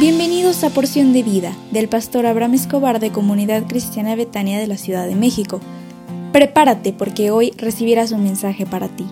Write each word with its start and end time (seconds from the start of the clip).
Bienvenidos 0.00 0.64
a 0.64 0.70
Porción 0.70 1.12
de 1.12 1.22
Vida 1.22 1.54
del 1.72 1.86
pastor 1.86 2.24
Abraham 2.24 2.54
Escobar 2.54 3.00
de 3.00 3.12
Comunidad 3.12 3.66
Cristiana 3.66 4.16
Betania 4.16 4.58
de 4.58 4.66
la 4.66 4.78
Ciudad 4.78 5.06
de 5.06 5.14
México. 5.14 5.60
Prepárate 6.32 6.94
porque 6.94 7.30
hoy 7.30 7.50
recibirás 7.58 8.10
un 8.10 8.22
mensaje 8.22 8.64
para 8.64 8.88
ti. 8.88 9.06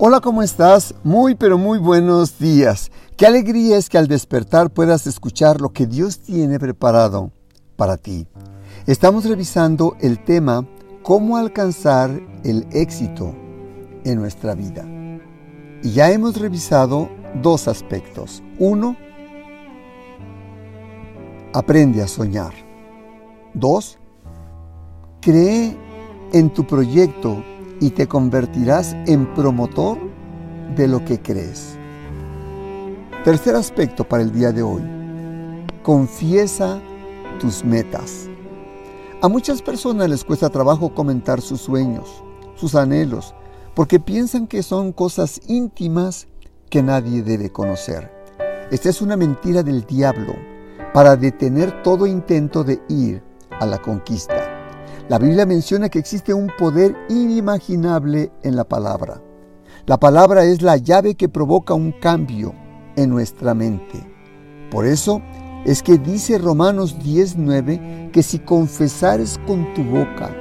Hola, 0.00 0.20
¿cómo 0.20 0.42
estás? 0.42 0.96
Muy 1.04 1.36
pero 1.36 1.58
muy 1.58 1.78
buenos 1.78 2.40
días. 2.40 2.90
Qué 3.16 3.24
alegría 3.24 3.76
es 3.76 3.88
que 3.88 3.98
al 3.98 4.08
despertar 4.08 4.70
puedas 4.70 5.06
escuchar 5.06 5.60
lo 5.60 5.72
que 5.72 5.86
Dios 5.86 6.18
tiene 6.18 6.58
preparado 6.58 7.30
para 7.76 7.98
ti. 7.98 8.26
Estamos 8.88 9.26
revisando 9.26 9.96
el 10.00 10.24
tema 10.24 10.66
cómo 11.04 11.36
alcanzar 11.36 12.20
el 12.42 12.66
éxito 12.72 13.32
en 14.04 14.18
nuestra 14.18 14.56
vida. 14.56 14.95
Y 15.82 15.92
ya 15.92 16.10
hemos 16.10 16.38
revisado 16.40 17.08
dos 17.42 17.68
aspectos. 17.68 18.42
Uno, 18.58 18.96
aprende 21.52 22.02
a 22.02 22.08
soñar. 22.08 22.52
Dos, 23.54 23.98
cree 25.20 25.76
en 26.32 26.50
tu 26.50 26.66
proyecto 26.66 27.42
y 27.80 27.90
te 27.90 28.06
convertirás 28.06 28.94
en 29.06 29.26
promotor 29.34 29.98
de 30.76 30.88
lo 30.88 31.04
que 31.04 31.20
crees. 31.20 31.76
Tercer 33.24 33.54
aspecto 33.54 34.04
para 34.04 34.22
el 34.22 34.32
día 34.32 34.52
de 34.52 34.62
hoy. 34.62 34.82
Confiesa 35.82 36.80
tus 37.40 37.64
metas. 37.64 38.28
A 39.22 39.28
muchas 39.28 39.62
personas 39.62 40.08
les 40.08 40.24
cuesta 40.24 40.50
trabajo 40.50 40.94
comentar 40.94 41.40
sus 41.40 41.60
sueños, 41.60 42.22
sus 42.54 42.74
anhelos, 42.74 43.34
porque 43.76 44.00
piensan 44.00 44.46
que 44.46 44.62
son 44.62 44.90
cosas 44.90 45.38
íntimas 45.48 46.28
que 46.70 46.82
nadie 46.82 47.22
debe 47.22 47.52
conocer. 47.52 48.10
Esta 48.70 48.88
es 48.88 49.02
una 49.02 49.18
mentira 49.18 49.62
del 49.62 49.84
diablo 49.84 50.34
para 50.94 51.14
detener 51.14 51.82
todo 51.82 52.06
intento 52.06 52.64
de 52.64 52.80
ir 52.88 53.22
a 53.60 53.66
la 53.66 53.76
conquista. 53.76 54.72
La 55.10 55.18
Biblia 55.18 55.44
menciona 55.44 55.90
que 55.90 55.98
existe 55.98 56.32
un 56.32 56.50
poder 56.58 56.96
inimaginable 57.10 58.32
en 58.42 58.56
la 58.56 58.64
palabra. 58.64 59.20
La 59.84 59.98
palabra 59.98 60.44
es 60.44 60.62
la 60.62 60.78
llave 60.78 61.14
que 61.14 61.28
provoca 61.28 61.74
un 61.74 61.92
cambio 61.92 62.54
en 62.96 63.10
nuestra 63.10 63.52
mente. 63.52 64.00
Por 64.70 64.86
eso 64.86 65.20
es 65.66 65.82
que 65.82 65.98
dice 65.98 66.38
Romanos 66.38 66.96
10:9 66.98 68.10
que 68.10 68.22
si 68.22 68.38
confesares 68.38 69.38
con 69.46 69.74
tu 69.74 69.84
boca 69.84 70.34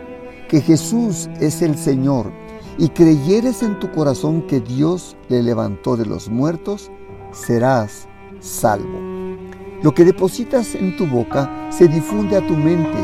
que 0.48 0.62
Jesús 0.62 1.30
es 1.42 1.62
el 1.62 1.78
Señor 1.78 2.45
y 2.78 2.90
creyeres 2.90 3.64
en 3.64 3.80
tu 3.80 3.92
corazón 3.92 4.42
que 4.44 4.60
Dios 4.60 5.16
le 5.30 5.42
levantó 5.42 5.96
de 5.96 6.06
los 6.06 6.30
muertos, 6.30 6.92
serás 7.32 8.08
salvo. 8.40 9.00
Lo 9.82 9.94
que 9.94 10.06
depositas 10.06 10.76
en 10.76 10.96
tu 10.98 11.06
boca 11.06 11.70
se 11.70 11.88
difunde 11.88 12.38
a 12.38 12.46
tu 12.46 12.56
mente. 12.56 12.98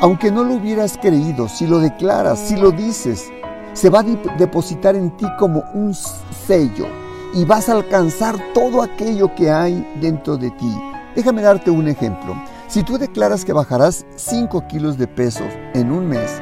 Aunque 0.00 0.30
no 0.30 0.44
lo 0.44 0.54
hubieras 0.54 0.98
creído, 1.00 1.48
si 1.48 1.66
lo 1.66 1.78
declaras, 1.78 2.38
si 2.38 2.56
lo 2.56 2.70
dices, 2.70 3.30
se 3.72 3.90
va 3.90 4.00
a 4.00 4.36
depositar 4.38 4.96
en 4.96 5.16
ti 5.16 5.26
como 5.38 5.62
un 5.74 5.94
sello 5.94 6.86
y 7.34 7.44
vas 7.44 7.68
a 7.68 7.72
alcanzar 7.72 8.36
todo 8.52 8.82
aquello 8.82 9.34
que 9.34 9.50
hay 9.50 9.86
dentro 10.00 10.36
de 10.36 10.50
ti. 10.52 10.74
Déjame 11.14 11.42
darte 11.42 11.70
un 11.70 11.88
ejemplo. 11.88 12.34
Si 12.68 12.82
tú 12.82 12.98
declaras 12.98 13.44
que 13.44 13.52
bajarás 13.52 14.06
5 14.16 14.66
kilos 14.68 14.96
de 14.96 15.06
peso 15.06 15.44
en 15.74 15.92
un 15.92 16.08
mes, 16.08 16.40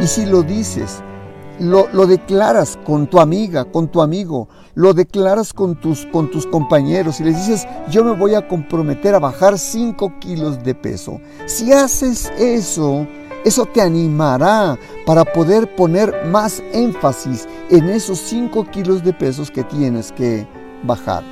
y 0.00 0.06
si 0.06 0.26
lo 0.26 0.42
dices, 0.42 1.02
lo, 1.60 2.06
declaras 2.06 2.78
con 2.84 3.06
tu 3.06 3.20
amiga, 3.20 3.64
con 3.64 3.88
tu 3.88 4.00
amigo, 4.00 4.48
lo 4.74 4.94
declaras 4.94 5.52
con 5.52 5.76
tus, 5.76 6.06
con 6.06 6.30
tus 6.30 6.46
compañeros 6.46 7.20
y 7.20 7.24
les 7.24 7.36
dices, 7.36 7.66
yo 7.90 8.04
me 8.04 8.12
voy 8.16 8.34
a 8.34 8.46
comprometer 8.46 9.14
a 9.14 9.18
bajar 9.18 9.58
5 9.58 10.14
kilos 10.20 10.62
de 10.62 10.74
peso. 10.74 11.20
Si 11.46 11.72
haces 11.72 12.30
eso, 12.38 13.06
eso 13.44 13.66
te 13.66 13.80
animará 13.80 14.78
para 15.06 15.24
poder 15.24 15.74
poner 15.74 16.26
más 16.26 16.62
énfasis 16.72 17.48
en 17.70 17.88
esos 17.88 18.18
5 18.18 18.64
kilos 18.70 19.02
de 19.02 19.12
pesos 19.12 19.50
que 19.50 19.64
tienes 19.64 20.12
que 20.12 20.46
bajar. 20.84 21.24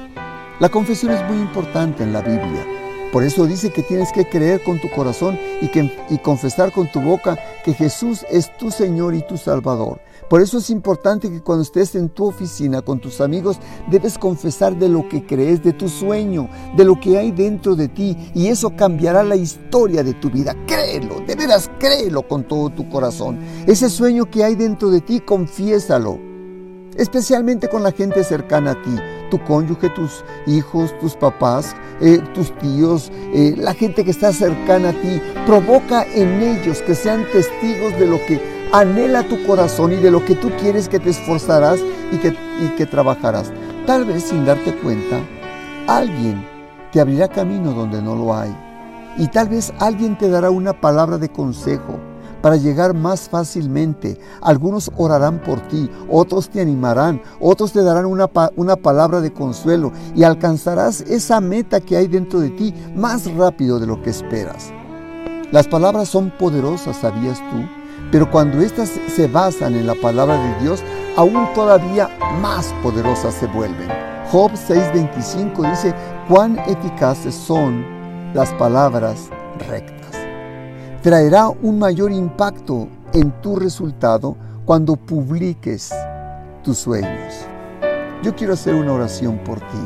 La 0.59 0.69
confesión 0.69 1.13
es 1.13 1.23
muy 1.29 1.39
importante 1.39 2.03
en 2.03 2.13
la 2.13 2.23
Biblia. 2.23 2.76
Por 3.13 3.25
eso 3.25 3.47
dice 3.47 3.71
que 3.71 3.83
tienes 3.83 4.13
que 4.13 4.29
creer 4.29 4.63
con 4.63 4.81
tu 4.81 4.91
corazón 4.91 5.39
y, 5.61 5.69
que, 5.69 5.91
y 6.11 6.19
confesar 6.19 6.73
con 6.73 6.91
tu 6.91 7.01
boca 7.01 7.39
que 7.65 7.73
Jesús 7.73 8.25
es 8.31 8.55
tu 8.59 8.71
Señor 8.71 9.15
y 9.15 9.23
tu 9.23 9.37
Salvador. 9.37 10.01
Por 10.29 10.43
eso 10.43 10.59
es 10.59 10.71
importante 10.71 11.31
que 11.31 11.41
cuando 11.41 11.63
estés 11.63 11.95
en 11.95 12.09
tu 12.09 12.27
oficina 12.27 12.83
con 12.83 12.99
tus 12.99 13.21
amigos, 13.21 13.59
debes 13.89 14.19
confesar 14.19 14.77
de 14.77 14.89
lo 14.89 15.09
que 15.09 15.25
crees, 15.25 15.63
de 15.63 15.73
tu 15.73 15.89
sueño, 15.89 16.49
de 16.77 16.85
lo 16.85 16.99
que 16.99 17.17
hay 17.17 17.31
dentro 17.31 17.77
de 17.77 17.89
ti. 17.89 18.17
Y 18.35 18.49
eso 18.49 18.75
cambiará 18.77 19.23
la 19.23 19.37
historia 19.37 20.03
de 20.03 20.15
tu 20.15 20.29
vida. 20.29 20.55
Créelo, 20.67 21.21
de 21.21 21.37
veras 21.37 21.71
créelo 21.79 22.27
con 22.27 22.43
todo 22.43 22.71
tu 22.71 22.89
corazón. 22.89 23.39
Ese 23.67 23.89
sueño 23.89 24.29
que 24.29 24.43
hay 24.43 24.57
dentro 24.57 24.91
de 24.91 25.01
ti, 25.01 25.21
confiésalo. 25.21 26.26
Especialmente 26.97 27.69
con 27.69 27.83
la 27.83 27.93
gente 27.93 28.25
cercana 28.25 28.71
a 28.71 28.83
ti, 28.83 28.97
tu 29.31 29.39
cónyuge, 29.45 29.91
tus 29.91 30.25
hijos, 30.47 30.99
tus 30.99 31.15
papás, 31.15 31.77
eh, 32.01 32.23
tus 32.35 32.57
tíos, 32.59 33.13
eh, 33.35 33.55
la 33.57 33.75
gente 33.75 34.03
que 34.05 34.11
está 34.11 34.33
cercana 34.33 34.91
a 34.91 34.93
ti. 34.93 35.21
Provoca 35.47 36.05
en 36.15 36.41
ellos 36.41 36.81
que 36.83 36.95
sean 36.95 37.27
testigos 37.33 37.93
de 37.99 38.07
lo 38.07 38.17
que 38.27 38.41
anhela 38.73 39.29
tu 39.29 39.45
corazón 39.47 39.93
y 39.93 39.97
de 39.97 40.11
lo 40.11 40.25
que 40.25 40.35
tú 40.35 40.51
quieres 40.59 40.89
que 40.89 40.99
te 40.99 41.11
esforzarás 41.11 41.81
y 42.13 42.17
que, 42.17 42.29
y 42.29 42.69
que 42.77 42.87
trabajarás. 42.87 43.53
Tal 43.87 44.07
vez 44.07 44.25
sin 44.25 44.47
darte 44.47 44.75
cuenta, 44.77 45.21
alguien 45.87 46.47
te 46.93 47.01
abrirá 47.01 47.29
camino 47.29 47.73
donde 47.73 48.01
no 48.01 48.17
lo 48.17 48.35
hay. 48.35 48.57
Y 49.19 49.29
tal 49.29 49.49
vez 49.49 49.73
alguien 49.79 50.17
te 50.17 50.29
dará 50.29 50.51
una 50.51 50.73
palabra 50.73 51.19
de 51.19 51.29
consejo 51.29 51.99
para 52.43 52.57
llegar 52.57 52.95
más 52.95 53.29
fácilmente. 53.29 54.19
Algunos 54.41 54.91
orarán 54.97 55.41
por 55.43 55.61
ti, 55.69 55.91
otros 56.09 56.49
te 56.49 56.61
animarán, 56.61 57.23
otros 57.41 57.73
te 57.73 57.83
darán 57.83 58.07
una, 58.07 58.29
una, 58.57 58.77
palabra 58.77 59.21
de 59.21 59.33
consuelo 59.33 59.93
y 60.15 60.23
alcanzarás 60.23 61.01
esa 61.03 61.41
meta 61.41 61.81
que 61.81 61.97
hay 61.97 62.07
dentro 62.07 62.41
de 62.41 62.51
ti 62.51 62.75
más 62.95 63.33
rápido 63.35 63.79
de 63.79 63.87
lo 63.87 64.01
que 64.03 64.11
esperas. 64.11 64.73
Las 65.53 65.69
palabras 65.69 66.09
son 66.09 66.33
poderosas, 66.39 66.97
¿sabías 66.97 67.39
tú? 67.51 67.57
Pero 68.11 68.31
cuando 68.31 68.61
éstas 68.61 68.93
se 69.15 69.27
basan 69.27 69.75
en 69.75 69.87
la 69.87 69.95
palabra 69.95 70.37
de 70.37 70.63
Dios, 70.63 70.83
aún 71.17 71.49
todavía 71.55 72.09
más 72.41 72.73
poderosas 72.83 73.35
se 73.35 73.47
vuelven. 73.47 73.89
Job 74.31 74.53
6:25 74.53 75.71
dice, 75.71 75.95
cuán 76.29 76.59
eficaces 76.67 77.35
son 77.35 77.85
las 78.35 78.53
palabras 78.55 79.31
rectas. 79.69 80.26
Traerá 81.07 81.51
un 81.51 81.79
mayor 81.79 82.11
impacto 82.11 82.89
en 83.13 83.31
tu 83.41 83.55
resultado 83.55 84.37
cuando 84.65 84.97
publiques 84.97 85.95
tus 86.65 86.79
sueños. 86.79 87.33
Yo 88.25 88.35
quiero 88.35 88.55
hacer 88.55 88.75
una 88.75 88.93
oración 88.93 89.39
por 89.45 89.61
ti 89.61 89.79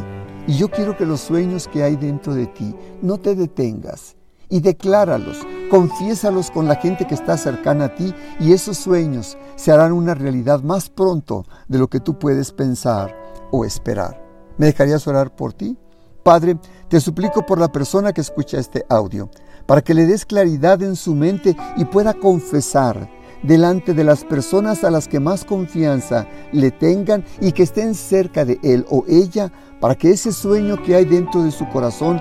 y 0.46 0.54
yo 0.54 0.70
quiero 0.70 0.96
que 0.96 1.04
los 1.04 1.20
sueños 1.20 1.68
que 1.68 1.82
hay 1.82 1.96
dentro 1.96 2.32
de 2.32 2.46
ti 2.46 2.74
no 3.02 3.18
te 3.18 3.34
detengas 3.34 4.16
y 4.48 4.60
decláralos, 4.60 5.36
confiésalos 5.70 6.50
con 6.50 6.66
la 6.66 6.76
gente 6.76 7.06
que 7.06 7.16
está 7.16 7.36
cercana 7.36 7.84
a 7.84 7.94
ti 7.94 8.14
y 8.38 8.54
esos 8.54 8.78
sueños 8.78 9.36
se 9.56 9.72
harán 9.72 9.92
una 9.92 10.14
realidad 10.14 10.62
más 10.62 10.88
pronto 10.88 11.44
de 11.68 11.76
lo 11.76 11.88
que 11.88 12.00
tú 12.00 12.18
puedes 12.18 12.50
pensar 12.50 13.14
o 13.50 13.66
esperar. 13.66 14.26
¿Me 14.56 14.64
dejarías 14.64 15.06
orar 15.06 15.36
por 15.36 15.52
ti? 15.52 15.76
Padre, 16.22 16.58
te 16.88 16.98
suplico 16.98 17.44
por 17.44 17.58
la 17.58 17.72
persona 17.72 18.12
que 18.12 18.20
escucha 18.20 18.58
este 18.58 18.84
audio, 18.88 19.30
para 19.70 19.82
que 19.82 19.94
le 19.94 20.04
des 20.04 20.26
claridad 20.26 20.82
en 20.82 20.96
su 20.96 21.14
mente 21.14 21.56
y 21.76 21.84
pueda 21.84 22.12
confesar 22.12 23.08
delante 23.44 23.94
de 23.94 24.02
las 24.02 24.24
personas 24.24 24.82
a 24.82 24.90
las 24.90 25.06
que 25.06 25.20
más 25.20 25.44
confianza 25.44 26.26
le 26.50 26.72
tengan 26.72 27.24
y 27.40 27.52
que 27.52 27.62
estén 27.62 27.94
cerca 27.94 28.44
de 28.44 28.58
él 28.64 28.84
o 28.90 29.04
ella 29.06 29.52
para 29.78 29.94
que 29.94 30.10
ese 30.10 30.32
sueño 30.32 30.82
que 30.82 30.96
hay 30.96 31.04
dentro 31.04 31.44
de 31.44 31.52
su 31.52 31.68
corazón 31.68 32.20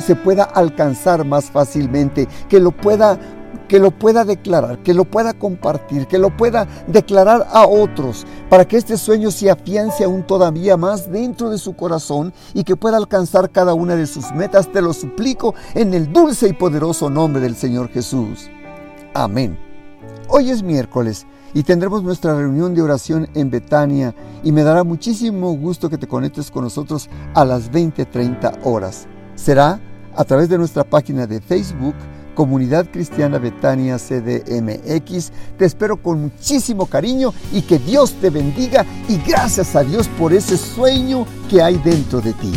se 0.00 0.16
pueda 0.16 0.42
alcanzar 0.42 1.24
más 1.24 1.52
fácilmente, 1.52 2.26
que 2.48 2.58
lo 2.58 2.72
pueda 2.72 3.16
que 3.68 3.78
lo 3.78 3.92
pueda 3.92 4.24
declarar, 4.24 4.82
que 4.82 4.94
lo 4.94 5.04
pueda 5.04 5.34
compartir, 5.34 6.06
que 6.06 6.18
lo 6.18 6.36
pueda 6.36 6.66
declarar 6.88 7.46
a 7.52 7.66
otros, 7.66 8.26
para 8.48 8.66
que 8.66 8.76
este 8.76 8.96
sueño 8.96 9.30
se 9.30 9.50
afiance 9.50 10.04
aún 10.04 10.26
todavía 10.26 10.76
más 10.76 11.10
dentro 11.10 11.50
de 11.50 11.58
su 11.58 11.74
corazón 11.74 12.32
y 12.54 12.64
que 12.64 12.76
pueda 12.76 12.96
alcanzar 12.96 13.50
cada 13.50 13.74
una 13.74 13.96
de 13.96 14.06
sus 14.06 14.32
metas. 14.32 14.72
Te 14.72 14.82
lo 14.82 14.92
suplico 14.92 15.54
en 15.74 15.94
el 15.94 16.12
dulce 16.12 16.48
y 16.48 16.52
poderoso 16.52 17.10
nombre 17.10 17.42
del 17.42 17.56
Señor 17.56 17.88
Jesús. 17.90 18.48
Amén. 19.14 19.58
Hoy 20.28 20.50
es 20.50 20.62
miércoles 20.62 21.26
y 21.54 21.62
tendremos 21.62 22.02
nuestra 22.02 22.36
reunión 22.36 22.74
de 22.74 22.82
oración 22.82 23.28
en 23.34 23.50
Betania 23.50 24.14
y 24.42 24.52
me 24.52 24.62
dará 24.62 24.84
muchísimo 24.84 25.52
gusto 25.56 25.88
que 25.88 25.98
te 25.98 26.06
conectes 26.06 26.50
con 26.50 26.64
nosotros 26.64 27.08
a 27.34 27.44
las 27.44 27.70
20:30 27.70 28.60
horas. 28.64 29.06
Será 29.34 29.80
a 30.14 30.24
través 30.24 30.48
de 30.48 30.58
nuestra 30.58 30.84
página 30.84 31.26
de 31.26 31.40
Facebook 31.40 31.94
Comunidad 32.38 32.86
Cristiana 32.88 33.38
Betania 33.38 33.98
CDMX. 33.98 35.32
Te 35.58 35.64
espero 35.64 35.96
con 35.96 36.20
muchísimo 36.20 36.86
cariño 36.86 37.34
y 37.52 37.62
que 37.62 37.80
Dios 37.80 38.12
te 38.20 38.30
bendiga 38.30 38.86
y 39.08 39.16
gracias 39.28 39.74
a 39.74 39.82
Dios 39.82 40.06
por 40.06 40.32
ese 40.32 40.56
sueño 40.56 41.26
que 41.50 41.60
hay 41.60 41.78
dentro 41.78 42.20
de 42.20 42.32
ti. 42.34 42.52